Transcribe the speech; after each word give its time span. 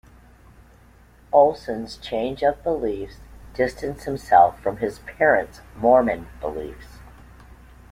Olson's 1.31 1.95
change 1.97 2.41
of 2.41 2.63
beliefs 2.63 3.17
distanced 3.53 4.05
himself 4.05 4.59
from 4.59 4.77
his 4.77 4.97
parents' 4.97 5.61
Mormon 5.75 6.27
beliefs. 6.39 6.97